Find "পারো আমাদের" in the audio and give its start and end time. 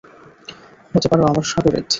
1.07-1.45